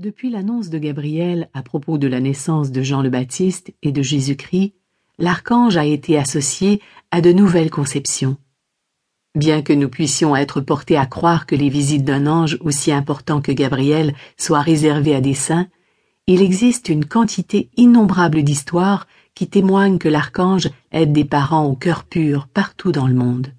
Depuis 0.00 0.30
l'annonce 0.30 0.70
de 0.70 0.78
Gabriel 0.78 1.50
à 1.52 1.62
propos 1.62 1.98
de 1.98 2.06
la 2.06 2.20
naissance 2.20 2.70
de 2.70 2.80
Jean 2.80 3.02
le 3.02 3.10
Baptiste 3.10 3.74
et 3.82 3.92
de 3.92 4.00
Jésus-Christ, 4.00 4.72
l'archange 5.18 5.76
a 5.76 5.84
été 5.84 6.16
associé 6.16 6.80
à 7.10 7.20
de 7.20 7.32
nouvelles 7.32 7.68
conceptions. 7.68 8.38
Bien 9.34 9.60
que 9.60 9.74
nous 9.74 9.90
puissions 9.90 10.34
être 10.34 10.62
portés 10.62 10.96
à 10.96 11.04
croire 11.04 11.44
que 11.44 11.54
les 11.54 11.68
visites 11.68 12.02
d'un 12.02 12.26
ange 12.26 12.56
aussi 12.62 12.92
important 12.92 13.42
que 13.42 13.52
Gabriel 13.52 14.14
soient 14.38 14.62
réservées 14.62 15.14
à 15.14 15.20
des 15.20 15.34
saints, 15.34 15.68
il 16.26 16.40
existe 16.40 16.88
une 16.88 17.04
quantité 17.04 17.68
innombrable 17.76 18.42
d'histoires 18.42 19.06
qui 19.34 19.48
témoignent 19.48 19.98
que 19.98 20.08
l'archange 20.08 20.70
aide 20.92 21.12
des 21.12 21.26
parents 21.26 21.66
au 21.66 21.76
cœur 21.76 22.04
pur 22.04 22.48
partout 22.48 22.90
dans 22.90 23.06
le 23.06 23.12
monde. 23.12 23.52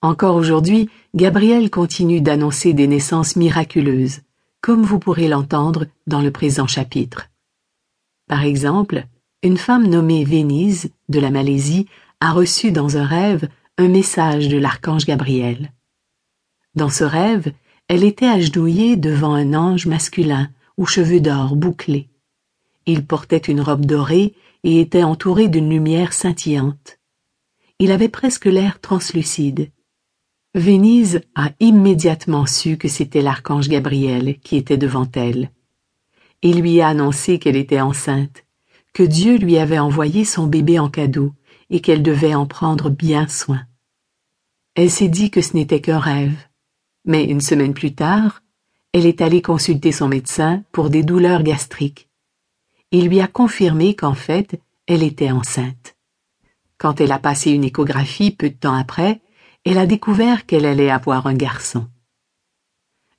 Encore 0.00 0.34
aujourd'hui, 0.34 0.90
Gabriel 1.14 1.70
continue 1.70 2.20
d'annoncer 2.20 2.72
des 2.72 2.88
naissances 2.88 3.36
miraculeuses, 3.36 4.22
comme 4.62 4.84
vous 4.84 4.98
pourrez 4.98 5.28
l'entendre 5.28 5.86
dans 6.06 6.22
le 6.22 6.30
présent 6.30 6.66
chapitre. 6.66 7.28
Par 8.28 8.44
exemple, 8.44 9.06
une 9.42 9.58
femme 9.58 9.88
nommée 9.88 10.24
Vénise, 10.24 10.90
de 11.08 11.18
la 11.18 11.30
Malaisie, 11.30 11.88
a 12.20 12.32
reçu 12.32 12.70
dans 12.70 12.96
un 12.96 13.04
rêve 13.04 13.48
un 13.76 13.88
message 13.88 14.48
de 14.48 14.56
l'archange 14.56 15.04
Gabriel. 15.04 15.72
Dans 16.76 16.88
ce 16.88 17.02
rêve, 17.02 17.52
elle 17.88 18.04
était 18.04 18.28
agenouillée 18.28 18.96
devant 18.96 19.34
un 19.34 19.52
ange 19.52 19.86
masculin 19.86 20.48
aux 20.76 20.86
cheveux 20.86 21.20
d'or 21.20 21.56
bouclés. 21.56 22.08
Il 22.86 23.04
portait 23.04 23.38
une 23.38 23.60
robe 23.60 23.84
dorée 23.84 24.34
et 24.62 24.80
était 24.80 25.02
entouré 25.02 25.48
d'une 25.48 25.68
lumière 25.68 26.12
scintillante. 26.12 26.98
Il 27.80 27.90
avait 27.90 28.08
presque 28.08 28.46
l'air 28.46 28.80
translucide. 28.80 29.70
Vénise 30.54 31.22
a 31.34 31.50
immédiatement 31.60 32.44
su 32.44 32.76
que 32.76 32.88
c'était 32.88 33.22
l'archange 33.22 33.70
Gabriel 33.70 34.38
qui 34.40 34.56
était 34.56 34.76
devant 34.76 35.08
elle. 35.14 35.50
Il 36.42 36.60
lui 36.60 36.82
a 36.82 36.88
annoncé 36.88 37.38
qu'elle 37.38 37.56
était 37.56 37.80
enceinte, 37.80 38.44
que 38.92 39.02
Dieu 39.02 39.38
lui 39.38 39.56
avait 39.56 39.78
envoyé 39.78 40.26
son 40.26 40.46
bébé 40.46 40.78
en 40.78 40.90
cadeau 40.90 41.32
et 41.70 41.80
qu'elle 41.80 42.02
devait 42.02 42.34
en 42.34 42.44
prendre 42.44 42.90
bien 42.90 43.28
soin. 43.28 43.62
Elle 44.74 44.90
s'est 44.90 45.08
dit 45.08 45.30
que 45.30 45.40
ce 45.40 45.56
n'était 45.56 45.80
qu'un 45.80 45.98
rêve, 45.98 46.36
mais 47.06 47.24
une 47.24 47.40
semaine 47.40 47.72
plus 47.72 47.94
tard, 47.94 48.42
elle 48.92 49.06
est 49.06 49.22
allée 49.22 49.40
consulter 49.40 49.90
son 49.90 50.08
médecin 50.08 50.64
pour 50.70 50.90
des 50.90 51.02
douleurs 51.02 51.42
gastriques. 51.42 52.10
Il 52.90 53.08
lui 53.08 53.20
a 53.20 53.26
confirmé 53.26 53.94
qu'en 53.94 54.14
fait, 54.14 54.60
elle 54.86 55.02
était 55.02 55.30
enceinte. 55.30 55.96
Quand 56.76 57.00
elle 57.00 57.12
a 57.12 57.18
passé 57.18 57.52
une 57.52 57.64
échographie 57.64 58.32
peu 58.32 58.50
de 58.50 58.54
temps 58.54 58.74
après, 58.74 59.22
elle 59.64 59.78
a 59.78 59.86
découvert 59.86 60.46
qu'elle 60.46 60.66
allait 60.66 60.90
avoir 60.90 61.26
un 61.26 61.34
garçon. 61.34 61.86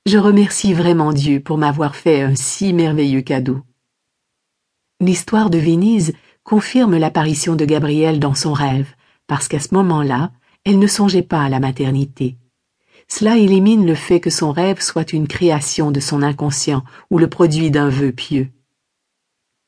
Je 0.06 0.18
remercie 0.18 0.74
vraiment 0.74 1.12
Dieu 1.12 1.40
pour 1.40 1.56
m'avoir 1.56 1.96
fait 1.96 2.20
un 2.20 2.34
si 2.34 2.74
merveilleux 2.74 3.22
cadeau. 3.22 3.62
L'histoire 5.00 5.48
de 5.48 5.58
Venise 5.58 6.12
confirme 6.42 6.98
l'apparition 6.98 7.56
de 7.56 7.64
Gabriel 7.64 8.20
dans 8.20 8.34
son 8.34 8.52
rêve, 8.52 8.94
parce 9.26 9.48
qu'à 9.48 9.60
ce 9.60 9.74
moment-là, 9.74 10.30
elle 10.64 10.78
ne 10.78 10.86
songeait 10.86 11.22
pas 11.22 11.42
à 11.42 11.48
la 11.48 11.60
maternité. 11.60 12.36
Cela 13.08 13.38
élimine 13.38 13.86
le 13.86 13.94
fait 13.94 14.20
que 14.20 14.30
son 14.30 14.52
rêve 14.52 14.80
soit 14.80 15.12
une 15.12 15.26
création 15.26 15.90
de 15.90 16.00
son 16.00 16.22
inconscient 16.22 16.84
ou 17.10 17.18
le 17.18 17.28
produit 17.28 17.70
d'un 17.70 17.88
vœu 17.88 18.12
pieux. 18.12 18.48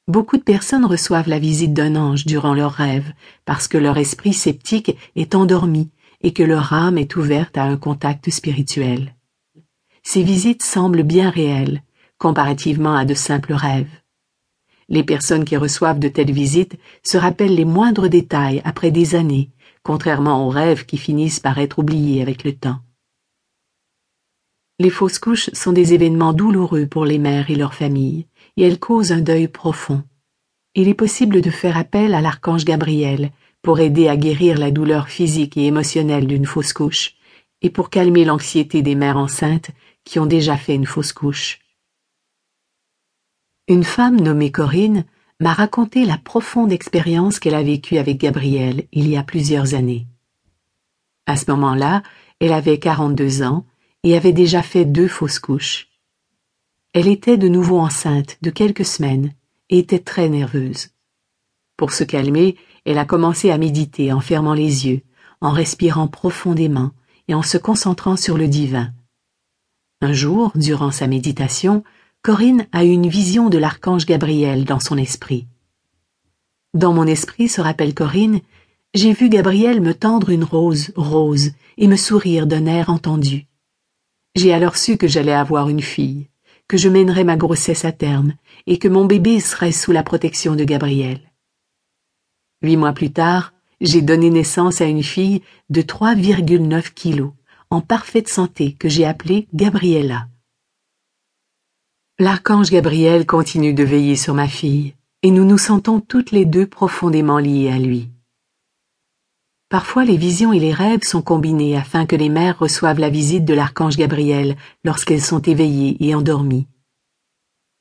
Beaucoup 0.08 0.36
de 0.36 0.42
personnes 0.42 0.84
reçoivent 0.84 1.28
la 1.28 1.38
visite 1.38 1.72
d'un 1.72 1.97
ange 1.97 2.27
durant 2.27 2.54
leur 2.54 2.72
rêve 2.72 3.12
parce 3.44 3.69
que 3.69 3.78
leur 3.78 3.98
esprit 3.98 4.34
sceptique 4.34 4.97
est 5.16 5.34
endormi 5.34 5.91
et 6.22 6.33
que 6.33 6.42
leur 6.42 6.72
âme 6.72 6.98
est 6.98 7.17
ouverte 7.17 7.59
à 7.59 7.64
un 7.64 7.77
contact 7.77 8.31
spirituel. 8.31 9.14
Ces 10.03 10.22
visites 10.22 10.62
semblent 10.62 11.03
bien 11.03 11.31
réelles, 11.31 11.83
comparativement 12.19 12.95
à 12.95 13.05
de 13.05 13.14
simples 13.14 13.55
rêves. 13.55 13.91
Les 14.89 15.03
personnes 15.03 15.44
qui 15.44 15.56
reçoivent 15.56 15.98
de 15.98 16.09
telles 16.09 16.33
visites 16.33 16.78
se 17.03 17.19
rappellent 17.19 17.55
les 17.55 17.64
moindres 17.64 18.09
détails 18.09 18.62
après 18.64 18.91
des 18.91 19.14
années, 19.14 19.50
contrairement 19.83 20.47
aux 20.47 20.50
rêves 20.50 20.87
qui 20.87 20.97
finissent 20.97 21.41
par 21.41 21.59
être 21.59 21.81
oubliés 21.81 22.22
avec 22.22 22.44
le 22.44 22.53
temps. 22.54 22.78
Les 24.78 24.91
fausses 24.91 25.19
couches 25.19 25.50
sont 25.54 25.72
des 25.72 25.94
événements 25.94 26.34
douloureux 26.34 26.87
pour 26.87 27.04
les 27.04 27.19
mères 27.19 27.50
et 27.50 27.54
leurs 27.54 27.75
familles, 27.75 28.27
et 28.56 28.62
elles 28.62 28.78
causent 28.78 29.12
un 29.12 29.22
deuil 29.22 29.48
profond. 29.48 30.04
Il 30.75 30.88
est 30.88 30.94
possible 30.94 31.41
de 31.41 31.50
faire 31.50 31.78
appel 31.78 32.15
à 32.15 32.21
l'archange 32.21 32.65
Gabriel, 32.66 33.33
pour 33.66 33.81
aider 33.81 34.06
à 34.06 34.16
guérir 34.16 34.59
la 34.59 34.71
douleur 34.71 35.09
physique 35.09 35.56
et 35.56 35.66
émotionnelle 35.66 36.28
d'une 36.28 36.47
fausse 36.47 36.72
couche, 36.72 37.16
et 37.62 37.69
pour 37.69 37.91
calmer 37.91 38.25
l'anxiété 38.25 38.81
des 38.81 38.94
mères 38.94 39.16
enceintes 39.16 39.72
qui 40.04 40.21
ont 40.21 40.27
déjà 40.27 40.56
fait 40.56 40.77
une 40.77 40.87
fausse 40.87 41.12
couche. 41.12 41.59
Une 43.66 43.82
femme 43.82 44.21
nommée 44.21 44.53
Corinne 44.53 45.04
m'a 45.41 45.53
raconté 45.53 46.04
la 46.04 46.16
profonde 46.16 46.71
expérience 46.71 47.41
qu'elle 47.41 47.56
a 47.56 47.62
vécue 47.65 47.99
avec 47.99 48.19
Gabriel 48.19 48.87
il 48.93 49.09
y 49.09 49.16
a 49.16 49.25
plusieurs 49.25 49.75
années. 49.75 50.06
À 51.27 51.37
ce 51.37 51.50
moment-là, 51.50 52.04
elle 52.38 52.53
avait 52.53 52.78
42 52.78 53.43
ans 53.43 53.66
et 54.04 54.16
avait 54.16 54.33
déjà 54.33 54.62
fait 54.62 54.84
deux 54.84 55.09
fausses 55.09 55.41
couches. 55.41 55.88
Elle 56.93 57.09
était 57.09 57.37
de 57.37 57.48
nouveau 57.48 57.81
enceinte 57.81 58.38
de 58.43 58.50
quelques 58.50 58.84
semaines 58.84 59.33
et 59.71 59.81
était 59.81 59.98
très 59.98 60.28
nerveuse. 60.28 60.91
Pour 61.77 61.93
se 61.93 62.04
calmer, 62.04 62.56
elle 62.86 62.98
a 62.98 63.04
commencé 63.04 63.50
à 63.50 63.58
méditer 63.58 64.12
en 64.12 64.20
fermant 64.20 64.54
les 64.54 64.86
yeux, 64.86 65.02
en 65.41 65.50
respirant 65.50 66.06
profondément 66.06 66.92
et 67.28 67.34
en 67.34 67.42
se 67.42 67.58
concentrant 67.58 68.16
sur 68.16 68.38
le 68.38 68.47
divin. 68.47 68.92
Un 70.00 70.12
jour, 70.12 70.52
durant 70.54 70.92
sa 70.92 71.08
méditation, 71.08 71.82
Corinne 72.22 72.66
a 72.72 72.84
eu 72.84 72.91
une 72.91 73.08
vision 73.08 73.50
de 73.50 73.58
l'archange 73.58 74.06
Gabriel 74.06 74.64
dans 74.64 74.80
son 74.80 74.97
esprit. 74.97 75.47
Dans 76.74 76.92
mon 76.92 77.06
esprit, 77.06 77.48
se 77.48 77.60
rappelle 77.60 77.92
Corinne, 77.92 78.41
j'ai 78.94 79.12
vu 79.12 79.28
Gabriel 79.28 79.80
me 79.80 79.92
tendre 79.92 80.30
une 80.30 80.44
rose 80.44 80.92
rose 80.94 81.50
et 81.78 81.88
me 81.88 81.97
sourire 81.97 82.47
d'un 82.47 82.66
air 82.66 82.88
entendu. 82.88 83.47
J'ai 84.36 84.53
alors 84.53 84.76
su 84.76 84.97
que 84.97 85.08
j'allais 85.08 85.32
avoir 85.32 85.68
une 85.68 85.82
fille, 85.82 86.28
que 86.68 86.76
je 86.76 86.88
mènerais 86.88 87.24
ma 87.24 87.36
grossesse 87.36 87.84
à 87.84 87.92
terme 87.92 88.34
et 88.66 88.78
que 88.78 88.88
mon 88.88 89.06
bébé 89.06 89.41
serait 89.41 89.72
sous 89.72 89.92
la 89.92 90.03
protection 90.03 90.54
de 90.54 90.64
Gabriel. 90.64 91.25
Huit 92.62 92.77
mois 92.77 92.93
plus 92.93 93.12
tard, 93.12 93.53
j'ai 93.81 94.00
donné 94.00 94.31
naissance 94.31 94.81
à 94.81 94.87
une 94.87 95.03
fille 95.03 95.43
de 95.69 95.83
3,9 95.83 96.94
kilos, 96.94 97.33
en 97.69 97.81
parfaite 97.81 98.28
santé, 98.28 98.72
que 98.72 98.89
j'ai 98.89 99.05
appelée 99.05 99.47
Gabriella. 99.53 100.28
L'archange 102.19 102.71
Gabriel 102.71 103.27
continue 103.27 103.75
de 103.75 103.84
veiller 103.84 104.16
sur 104.16 104.33
ma 104.33 104.49
fille, 104.49 104.95
et 105.22 105.31
nous 105.31 105.45
nous 105.45 105.59
sentons 105.59 106.00
toutes 106.00 106.31
les 106.31 106.47
deux 106.47 106.66
profondément 106.66 107.39
liées 107.39 107.71
à 107.71 107.78
lui. 107.78 108.11
Parfois 109.69 110.05
les 110.05 110.16
visions 110.16 110.53
et 110.53 110.61
les 110.61 110.72
rêves 110.72 111.03
sont 111.03 111.22
combinés 111.22 111.77
afin 111.77 112.06
que 112.06 112.16
les 112.16 112.28
mères 112.31 112.59
reçoivent 112.59 113.00
la 113.00 113.11
visite 113.11 113.45
de 113.45 113.53
l'archange 113.53 113.97
Gabriel 113.97 114.56
lorsqu'elles 114.84 115.21
sont 115.21 115.43
éveillées 115.43 115.97
et 116.00 116.15
endormies. 116.15 116.69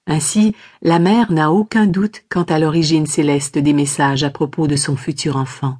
Ainsi, 0.07 0.53
la 0.81 0.99
mère 0.99 1.31
n'a 1.31 1.51
aucun 1.51 1.87
doute 1.87 2.23
quant 2.29 2.43
à 2.43 2.59
l'origine 2.59 3.07
céleste 3.07 3.57
des 3.57 3.73
messages 3.73 4.23
à 4.23 4.29
propos 4.29 4.67
de 4.67 4.75
son 4.75 4.95
futur 4.95 5.35
enfant. 5.35 5.77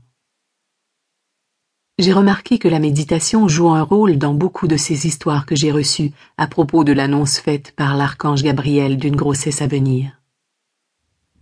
J'ai 1.97 2.11
remarqué 2.11 2.57
que 2.57 2.67
la 2.67 2.79
méditation 2.79 3.47
joue 3.47 3.69
un 3.69 3.83
rôle 3.83 4.17
dans 4.17 4.33
beaucoup 4.33 4.67
de 4.67 4.75
ces 4.75 5.07
histoires 5.07 5.45
que 5.45 5.55
j'ai 5.55 5.71
reçues 5.71 6.11
à 6.37 6.47
propos 6.47 6.83
de 6.83 6.91
l'annonce 6.91 7.39
faite 7.39 7.71
par 7.75 7.95
l'archange 7.95 8.43
Gabriel 8.43 8.97
d'une 8.97 9.15
grossesse 9.15 9.61
à 9.61 9.67
venir. 9.67 10.21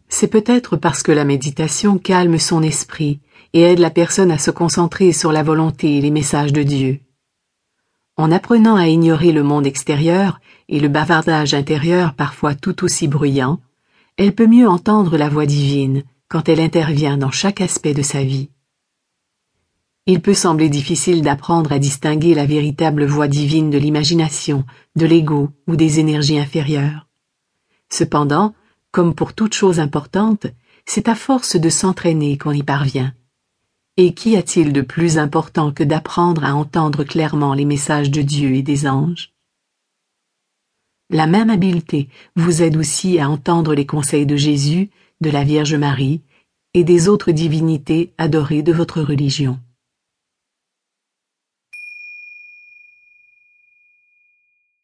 C'est 0.09 0.27
peut-être 0.27 0.77
parce 0.77 1.01
que 1.01 1.11
la 1.11 1.25
méditation 1.25 1.97
calme 1.97 2.37
son 2.37 2.61
esprit 2.61 3.19
et 3.53 3.61
aide 3.61 3.79
la 3.79 3.89
personne 3.89 4.29
à 4.29 4.37
se 4.37 4.51
concentrer 4.51 5.11
sur 5.11 5.31
la 5.31 5.41
volonté 5.41 5.97
et 5.97 6.01
les 6.01 6.11
messages 6.11 6.53
de 6.53 6.61
Dieu. 6.61 6.99
En 8.15 8.31
apprenant 8.31 8.75
à 8.75 8.87
ignorer 8.87 9.31
le 9.31 9.41
monde 9.41 9.65
extérieur 9.65 10.39
et 10.69 10.79
le 10.79 10.87
bavardage 10.87 11.53
intérieur 11.53 12.13
parfois 12.13 12.53
tout 12.53 12.83
aussi 12.83 13.07
bruyant, 13.07 13.59
elle 14.17 14.35
peut 14.35 14.47
mieux 14.47 14.67
entendre 14.67 15.17
la 15.17 15.29
voix 15.29 15.47
divine 15.47 16.03
quand 16.27 16.47
elle 16.47 16.59
intervient 16.59 17.17
dans 17.17 17.31
chaque 17.31 17.61
aspect 17.61 17.93
de 17.93 18.03
sa 18.03 18.23
vie. 18.23 18.49
Il 20.05 20.21
peut 20.21 20.33
sembler 20.33 20.69
difficile 20.69 21.21
d'apprendre 21.21 21.71
à 21.71 21.79
distinguer 21.79 22.35
la 22.35 22.45
véritable 22.45 23.05
voix 23.05 23.27
divine 23.27 23.69
de 23.69 23.77
l'imagination, 23.77 24.65
de 24.95 25.05
l'ego 25.05 25.49
ou 25.65 25.75
des 25.75 25.99
énergies 25.99 26.37
inférieures. 26.37 27.07
Cependant, 27.89 28.53
comme 28.91 29.15
pour 29.15 29.33
toute 29.33 29.53
chose 29.53 29.79
importante, 29.79 30.45
c'est 30.85 31.07
à 31.07 31.15
force 31.15 31.55
de 31.55 31.69
s'entraîner 31.69 32.37
qu'on 32.37 32.51
y 32.51 32.63
parvient. 32.63 33.13
Et 33.95 34.15
qu'y 34.15 34.35
a-t-il 34.37 34.73
de 34.73 34.81
plus 34.81 35.19
important 35.19 35.71
que 35.71 35.83
d'apprendre 35.83 36.43
à 36.45 36.55
entendre 36.55 37.03
clairement 37.03 37.53
les 37.53 37.65
messages 37.65 38.09
de 38.09 38.23
Dieu 38.23 38.55
et 38.55 38.63
des 38.63 38.87
anges? 38.87 39.31
La 41.11 41.27
même 41.27 41.51
habileté 41.51 42.09
vous 42.35 42.63
aide 42.63 42.75
aussi 42.75 43.19
à 43.19 43.29
entendre 43.29 43.75
les 43.75 43.85
conseils 43.85 44.25
de 44.25 44.35
Jésus, 44.35 44.89
de 45.21 45.29
la 45.29 45.43
Vierge 45.43 45.75
Marie 45.75 46.21
et 46.73 46.83
des 46.83 47.07
autres 47.07 47.31
divinités 47.31 48.11
adorées 48.17 48.63
de 48.63 48.73
votre 48.73 49.03
religion. 49.03 49.59